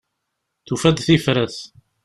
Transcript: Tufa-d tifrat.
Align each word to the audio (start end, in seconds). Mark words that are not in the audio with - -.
Tufa-d 0.65 0.97
tifrat. 1.05 1.55